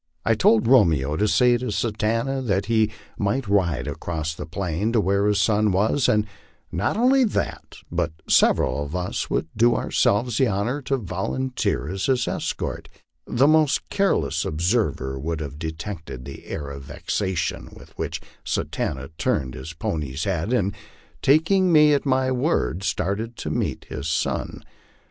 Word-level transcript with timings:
I 0.25 0.33
told 0.33 0.65
Romeo 0.67 1.15
to 1.15 1.27
say 1.27 1.57
to 1.59 1.71
Satanta 1.71 2.41
that 2.41 2.65
he 2.65 2.89
might 3.19 3.47
ride 3.47 3.85
across 3.87 4.33
the 4.33 4.47
plain 4.47 4.91
to 4.93 4.99
where 4.99 5.27
his 5.27 5.39
son 5.39 5.71
was, 5.71 6.09
and 6.09 6.25
not 6.71 6.97
only 6.97 7.23
that, 7.23 7.75
but 7.91 8.11
sev* 8.27 8.55
eral 8.57 8.83
of 8.83 8.95
us 8.95 9.29
would 9.29 9.47
do 9.55 9.75
ourselves 9.75 10.39
the 10.39 10.47
honor 10.47 10.81
to 10.81 10.97
volunteer 10.97 11.87
as 11.87 12.07
his 12.07 12.27
escort. 12.27 12.87
LIFE 12.87 12.87
ON 12.87 12.87
THE 12.87 13.27
PLAINS. 13.27 13.37
203 13.37 13.37
The 13.37 13.59
most 13.59 13.89
careless 13.95 14.43
observer 14.43 15.19
would 15.19 15.39
have 15.39 15.59
detected 15.59 16.25
the 16.25 16.47
air 16.47 16.71
of 16.71 16.81
vexation 16.81 17.69
with 17.71 17.95
which 17.95 18.19
Satanta 18.43 19.11
turned 19.19 19.53
his 19.53 19.73
pony's 19.73 20.23
head, 20.23 20.51
and 20.51 20.73
taking 21.21 21.71
me 21.71 21.93
at 21.93 22.07
my 22.07 22.31
word 22.31 22.81
started 22.81 23.37
to 23.37 23.51
meet 23.51 23.85
his 23.87 24.07
son. 24.07 24.63